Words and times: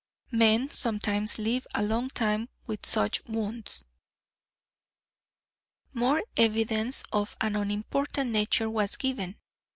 Men 0.31 0.67
sometimes 0.71 1.37
live 1.37 1.67
a 1.75 1.83
long 1.83 2.09
time 2.09 2.49
with 2.65 2.87
such 2.87 3.23
wounds." 3.25 3.83
More 5.93 6.23
evidence, 6.35 7.03
of 7.13 7.37
an 7.39 7.55
unimportant 7.55 8.31
nature, 8.31 8.67
was 8.67 8.95
given. 8.95 9.37